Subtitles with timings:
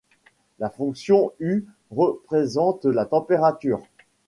[0.57, 3.83] La fonction u représente la température.